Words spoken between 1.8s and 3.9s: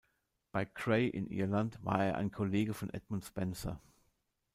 war er ein Kollege von Edmund Spenser.